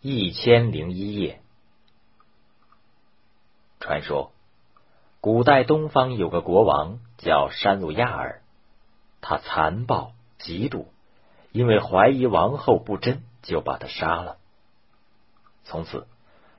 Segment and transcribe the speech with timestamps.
[0.00, 1.40] 一千零一夜。
[3.80, 4.30] 传说，
[5.20, 8.42] 古代东方有个国王叫山鲁亚尔，
[9.20, 10.86] 他残暴嫉妒，
[11.50, 14.36] 因为怀疑王后不贞，就把她杀了。
[15.64, 16.06] 从此，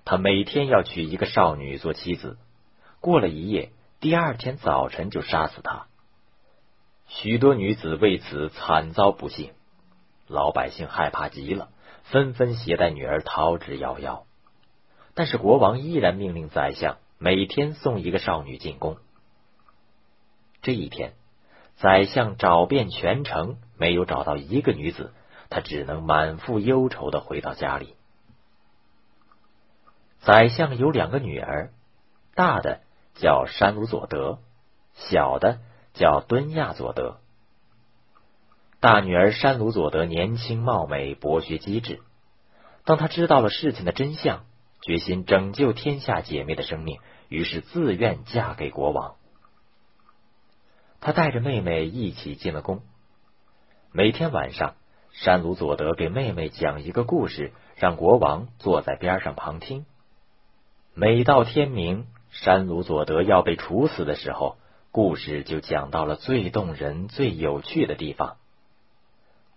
[0.04, 2.38] 他每天要娶一个少女做妻子，
[3.00, 3.72] 过了一夜，
[4.02, 5.88] 第二天早晨就杀死她。
[7.08, 9.54] 许多女子为此惨遭不幸，
[10.28, 11.70] 老百姓害怕极了。
[12.12, 14.24] 纷纷携带女儿逃之夭夭，
[15.14, 18.98] 但是国王依然命令宰相每天送一个少女进宫。
[20.64, 21.14] 这一天，
[21.78, 25.14] 宰相找遍全城，没有找到一个女子，
[25.50, 27.96] 他只能满腹忧愁的回到家里。
[30.20, 31.72] 宰相有两个女儿，
[32.34, 32.82] 大的
[33.16, 34.40] 叫山鲁佐德，
[34.96, 35.60] 小的
[35.94, 37.19] 叫敦亚佐德。
[38.82, 42.00] 大女儿山鲁佐德年轻貌美，博学机智。
[42.86, 44.46] 当她知道了事情的真相，
[44.82, 49.16] 决心拯救天下姐妹的生命，于是自愿嫁给国王。
[51.02, 52.82] 他带着妹妹一起进了宫。
[53.92, 54.76] 每天晚上，
[55.12, 59.86] 山鲁佐德给妹妹讲一个故事，让国王坐在边上旁听。
[60.94, 64.56] 每到天明，山鲁佐德要被处死的时候，
[64.92, 68.38] 故事就讲到了最动人、最有趣的地方。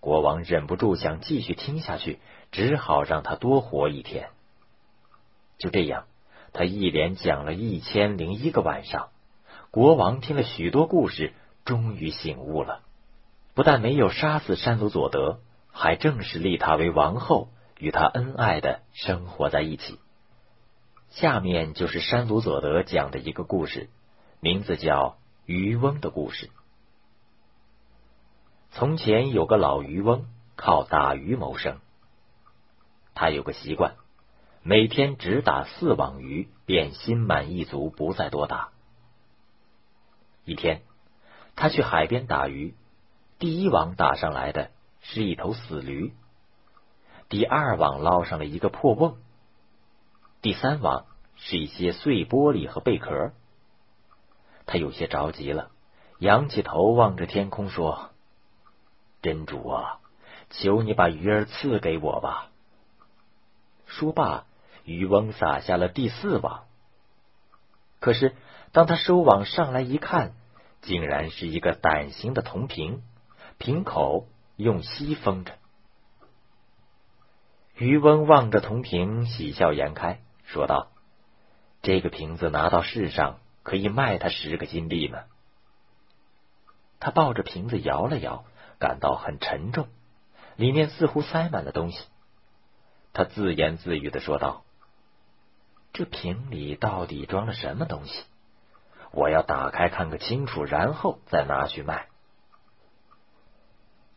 [0.02, 2.18] 国王忍不住想继续听下去，
[2.50, 4.30] 只好让他多活一天。
[5.58, 6.06] 就这样，
[6.52, 9.10] 他一连讲了一千零一个晚上。
[9.70, 11.32] 国王听了许多故事，
[11.64, 12.80] 终于醒悟了。
[13.54, 15.38] 不但没有杀死山鲁佐德，
[15.70, 17.46] 还正式立她为王后，
[17.78, 20.00] 与她恩爱的生活在一起。
[21.10, 23.88] 下面就是山鲁佐德讲的一个故事，
[24.40, 25.10] 名字叫
[25.46, 26.46] 《渔翁的故事》。
[28.74, 30.24] 从前有个老渔翁，
[30.56, 31.78] 靠打鱼谋生。
[33.14, 33.96] 他有个习惯，
[34.62, 38.70] 每天只打四网鱼，便心满意足，不再多打。
[40.46, 40.80] 一天，
[41.54, 42.74] 他去海边打鱼，
[43.38, 44.70] 第一网打上来的
[45.02, 46.14] 是一头死驴，
[47.28, 49.18] 第二网捞上了一个破瓮，
[50.40, 51.04] 第三网
[51.36, 53.32] 是一些碎玻璃和贝壳。
[54.64, 55.70] 他有些着急了，
[56.20, 58.08] 仰起头望着天空说。
[59.22, 60.00] 真主啊，
[60.50, 62.50] 求你把鱼儿赐给我吧！
[63.86, 64.46] 说罢，
[64.84, 66.64] 渔翁撒下了第四网。
[68.00, 68.34] 可是，
[68.72, 70.32] 当他收网上来一看，
[70.80, 73.02] 竟然是一个胆形的铜瓶，
[73.58, 75.54] 瓶口用锡封着。
[77.76, 80.88] 渔翁望着铜瓶，喜笑颜开，说道
[81.80, 85.22] ：“这个瓶子拿到市上，可以卖他十个金币呢。”
[86.98, 88.44] 他抱着瓶子摇了摇。
[88.82, 89.86] 感到很沉重，
[90.56, 92.04] 里面似乎塞满了东西。
[93.12, 94.64] 他自言自语的说道
[95.94, 98.24] ：“这瓶里到底装了什么东西？
[99.12, 102.08] 我要打开看个清楚，然后再拿去卖。”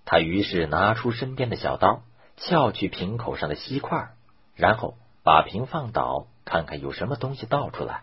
[0.03, 2.01] 他于是拿出身边的小刀，
[2.37, 4.15] 撬去瓶口上的锡块，
[4.55, 8.01] 然后把瓶放倒，看看有什么东西倒出来。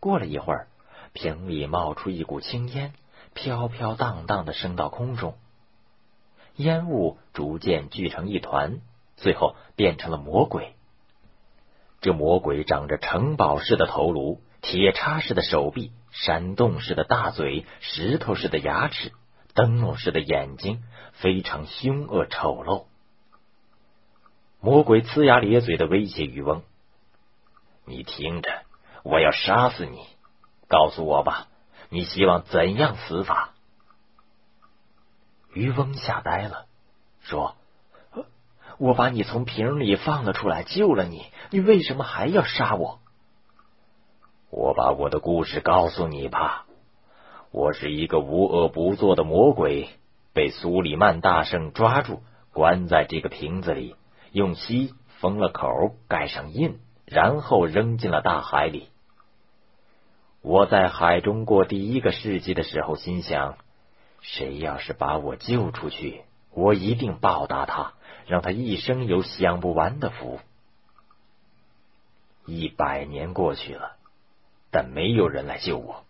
[0.00, 0.68] 过了一会儿，
[1.12, 2.94] 瓶里冒出一股青烟。
[3.34, 5.36] 飘飘荡荡的升到空中，
[6.56, 8.80] 烟雾逐渐聚成一团，
[9.16, 10.74] 最后变成了魔鬼。
[12.00, 19.12] 这魔鬼长着城堡似的头颅、铁叉似的手臂、山洞似的大嘴、石头似的牙齿、
[19.54, 22.84] 灯笼似的眼睛，非常凶恶丑陋。
[24.60, 26.62] 魔鬼呲牙咧嘴的威胁渔翁
[27.84, 28.62] ：“你听着，
[29.02, 30.06] 我要杀死你，
[30.68, 31.48] 告诉我吧。”
[31.94, 33.50] 你希望怎样死法？
[35.52, 36.66] 渔翁吓呆了，
[37.20, 37.54] 说
[38.78, 42.98] ：“我把你从瓶里放了出来，救了你，你为什么还要杀我？”
[44.50, 46.66] 我把我的故事告诉你吧。
[47.52, 49.88] 我是一个无恶不作的魔鬼，
[50.32, 53.94] 被苏里曼大圣抓住，关在这个瓶子里，
[54.32, 58.88] 用锡封了口，盖上印，然后扔进了大海里。
[60.44, 63.56] 我在海中过第一个世纪的时候，心想：
[64.20, 67.94] 谁要是把我救出去，我一定报答他，
[68.26, 70.40] 让他一生有享不完的福。
[72.44, 73.96] 一百年过去了，
[74.70, 76.04] 但没有人来救我。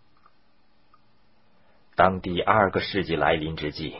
[1.95, 3.95] 当第二个世纪来临之际，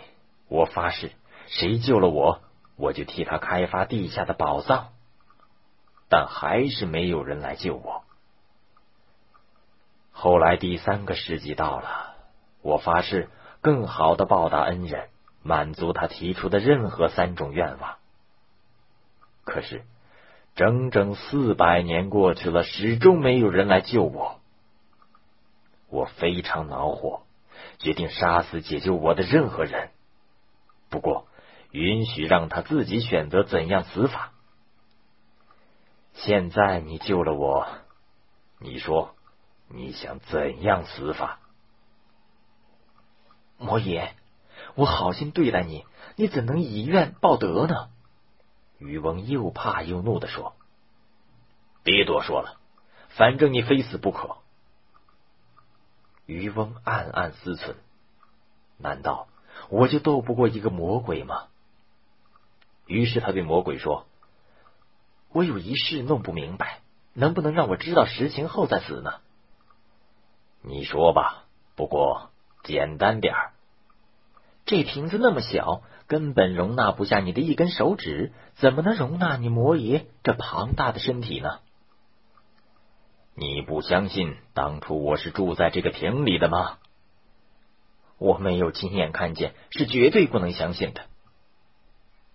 [0.49, 1.11] 我发誓，
[1.47, 2.41] 谁救了我，
[2.75, 4.89] 我就替他开发地下的宝藏。
[6.09, 8.03] 但还是没有人来救我。
[10.17, 12.15] 后来第三个世纪到了，
[12.61, 13.29] 我发誓
[13.59, 15.09] 更好的报答恩人，
[15.43, 17.97] 满足他提出的任何三种愿望。
[19.43, 19.83] 可是
[20.55, 24.39] 整整四百年过去了，始终没有人来救我。
[25.89, 27.23] 我非常恼火，
[27.77, 29.89] 决定杀死解救我的任何人。
[30.89, 31.27] 不过，
[31.71, 34.31] 允许让他自己选择怎样死法。
[36.13, 37.67] 现在你救了我，
[38.59, 39.14] 你说
[39.67, 41.39] 你想怎样死法？
[43.57, 44.13] 魔爷，
[44.75, 45.85] 我好心对待你，
[46.15, 47.89] 你怎能以怨报德呢？
[48.77, 50.55] 渔翁又怕又怒的说
[51.83, 52.59] ：“别多说了，
[53.09, 54.37] 反正你非死不可。”
[56.27, 57.75] 渔翁暗暗思忖：
[58.77, 59.27] 难道
[59.69, 61.47] 我就斗不过一个魔鬼吗？
[62.85, 64.05] 于是他对魔鬼说
[65.31, 66.81] ：“我有一事弄不明白，
[67.13, 69.21] 能不能让我知道实情后再死呢？”
[70.67, 71.43] 你说吧，
[71.75, 72.31] 不过
[72.63, 73.51] 简单点儿。
[74.65, 81.59] 这瓶子那么小，根本容纳不下你的一根手指，怎么能容纳你魔爷这庞大的身体呢？
[83.35, 86.79] 你不相信当初我是住在这个瓶里的吗？
[88.17, 91.03] 我没有亲眼看见，是绝对不能相信的。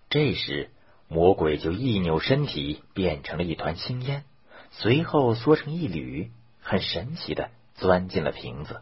[0.09, 0.69] 这时，
[1.09, 4.23] 魔鬼就一扭身体，变成了一团青烟，
[4.69, 6.31] 随后缩成一缕，
[6.61, 7.49] 很神奇的
[7.81, 8.81] 钻进了瓶子。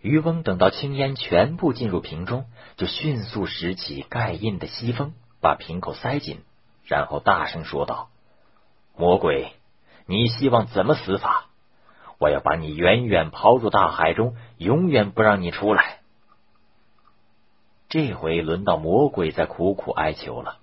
[0.00, 2.46] 渔翁等到青烟全部进入瓶中，
[2.76, 6.40] 就迅速拾起盖印的西风，把瓶口塞紧，
[6.84, 8.08] 然后大声说道
[8.98, 9.52] ：“魔鬼，
[10.06, 11.46] 你希望怎么死法？
[12.18, 16.00] 我要把你远远抛入大海中，永远不让你出来。”
[17.88, 20.58] 这回轮到魔鬼在苦苦哀求了：“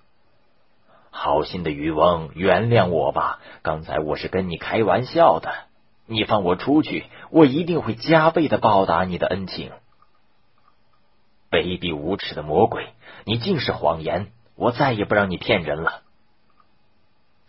[1.10, 5.67] 好心的渔翁，原谅我吧，刚才我是跟你开玩笑的。”
[6.10, 9.70] 你放我出去，我一定会加倍的报答你的恩情。
[11.50, 12.94] 卑鄙无耻的魔鬼，
[13.24, 14.32] 你尽是谎言！
[14.54, 16.02] 我再也不让你骗人了。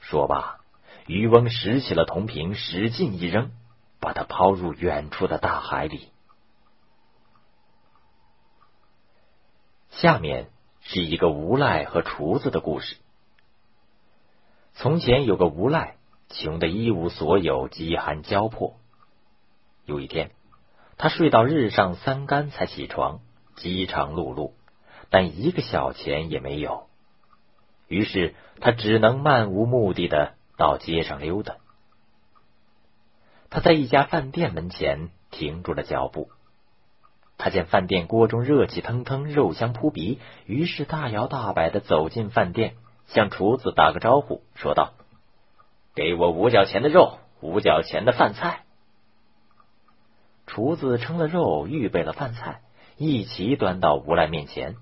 [0.02, 0.60] 说罢，
[1.08, 3.52] 渔翁拾起了铜瓶，使劲一扔，
[4.02, 6.10] 把它抛入远处的大海里。
[9.90, 10.50] 下面
[10.82, 12.98] 是一个无赖和厨子的故事。
[14.74, 15.96] 从前有个无赖。
[16.30, 18.76] 穷的一无所有，饥寒交迫。
[19.86, 20.32] 有一天，
[20.98, 23.20] 他睡到日上三竿才起床，
[23.56, 24.52] 饥肠辘辘，
[25.10, 26.88] 但一个小钱也没有。
[27.88, 31.56] 于是他只能漫无目的的到街上溜达。
[33.50, 36.30] 他在一家饭店门前停住了脚步。
[37.40, 42.76] 他见饭店锅中热气腾腾，肉香扑鼻，于是大摇大摆的走进饭店，
[43.08, 44.94] 向厨子打个招呼，说道。
[46.00, 48.64] 给我五角钱的肉，五角钱的饭菜。
[50.48, 52.62] 厨子称了肉，预备了饭菜，
[52.96, 54.78] 一齐端到无赖面前。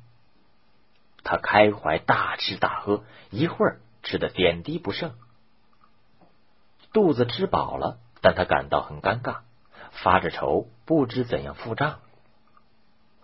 [1.24, 5.16] 他开怀大吃大喝，一会儿吃的点滴不剩。
[6.94, 9.38] 肚子吃饱了，但他感到很尴尬，
[9.90, 11.98] 发着愁，不知怎样付账。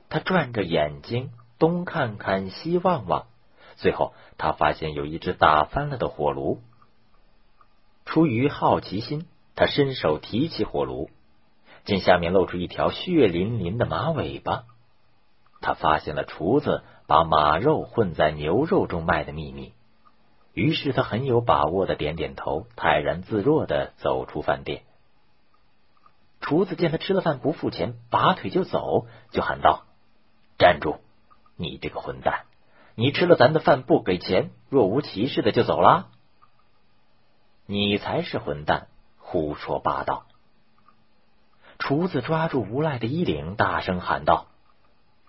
[0.09, 1.29] 他转着眼睛，
[1.59, 3.27] 东看看，西望望，
[3.75, 6.59] 最后他发现有一只打翻了的火炉。
[8.05, 11.09] 出于好奇心，他伸手提起火炉，
[11.85, 14.65] 见下面露出一条血淋淋的马尾巴。
[15.61, 19.73] 他发现了厨子把马肉混在牛肉中卖的秘密，
[20.53, 24.83] 于是他很有把握的点点头，泰然自若的走出饭店。
[26.41, 29.85] 厨子见他吃了饭不付钱，拔腿就走，就喊道
[30.59, 30.97] ：“站住！
[31.55, 32.41] 你这个混蛋！
[32.95, 36.09] 你吃了咱的饭不给钱，若无其事的就走了。”
[37.65, 40.25] 你才是混蛋，胡说八道！
[41.79, 44.47] 厨子抓住无赖的衣领，大声喊道：“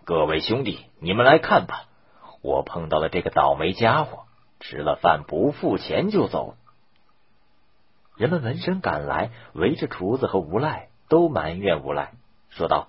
[0.05, 1.85] 各位兄弟，你们来看吧！
[2.43, 4.25] 我碰到了这个倒霉家伙，
[4.59, 6.57] 吃了饭不付钱就走。”
[8.19, 12.15] 人们闻声赶来，围着厨子和无赖，都埋怨无赖，
[12.49, 12.89] 说道：“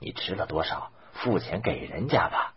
[0.00, 0.92] 你吃了多少？
[1.12, 2.54] 付钱给人家吧！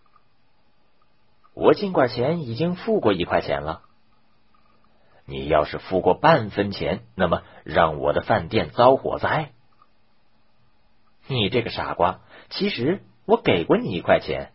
[1.53, 3.81] 我尽管钱已经付过一块钱了。”
[5.29, 9.51] 你要是付过半分钱，那么让我的饭店遭火灾。
[11.27, 12.21] 你这个傻瓜！
[12.49, 14.51] 其实我给过你一块钱。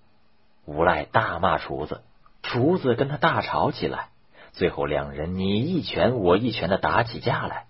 [0.67, 2.03] 无赖大骂厨子，
[2.43, 4.09] 厨子跟他大吵起来，
[4.53, 7.67] 最后两人你一拳我一拳的打起架来。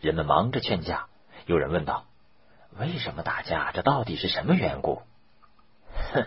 [0.00, 1.08] 人们忙着劝架，
[1.46, 2.06] 有人问道
[2.78, 3.72] ：“为什么打架？
[3.72, 5.02] 这到底是什么缘故？”
[6.14, 6.26] 哼，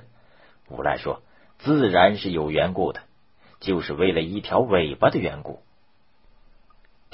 [0.69, 1.23] 无赖说
[1.57, 3.01] ：“自然是有缘故的，
[3.59, 5.63] 就是为了一条尾巴的缘故。”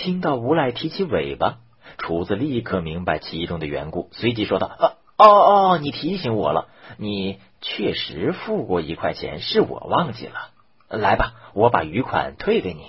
[0.01, 1.59] 听到无赖提起尾巴，
[1.99, 5.27] 厨子立刻明白其中的缘故，随即说道：“哦哦
[5.73, 10.49] 哦，你提醒我了，你确实付过一块钱，是我忘记了。
[10.89, 12.81] 来吧，我把余款退给你。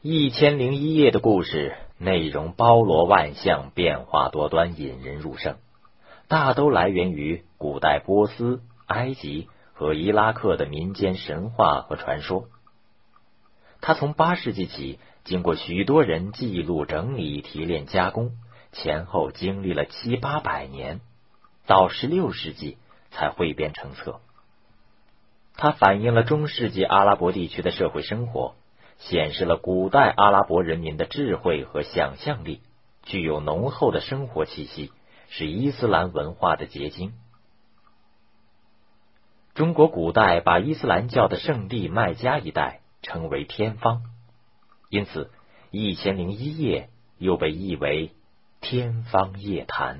[0.00, 5.56] 一千零一夜的故事内容包罗万象，变化多端，引人入胜，
[6.26, 12.46] 大都来源于古代波斯、埃及和伊拉克的民间神话和传说。
[13.80, 18.32] 它从八世纪起，经过许多人记录、整理、提炼、加工，
[18.72, 21.00] 前后经历了七八百年，
[21.66, 22.78] 到十六世纪
[23.10, 24.20] 才汇编成册。
[25.56, 28.54] 它反映了中世纪阿拉伯地区的社会生活，
[28.98, 32.60] 显示了古代阿拉伯人民的智慧和想象力，
[33.02, 34.90] 具有浓厚的生活气息，
[35.28, 37.14] 是伊斯兰文化的结晶。
[39.54, 42.80] 中国古代把伊斯兰教的圣地麦加一带。
[43.06, 44.02] 称为天方，
[44.90, 45.24] 因此
[45.70, 46.90] 《一千零一夜》
[47.24, 48.08] 又被译为
[48.60, 49.98] 《天方夜谭》。